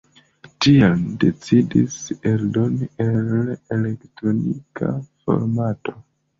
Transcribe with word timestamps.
Tial 0.65 0.95
ni 1.01 1.11
decidis 1.23 1.99
eldoni 2.33 2.91
en 3.07 3.53
elektronika 3.77 4.93
formato. 5.25 5.99